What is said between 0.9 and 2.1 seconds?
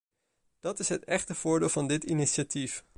echte voordeel van dit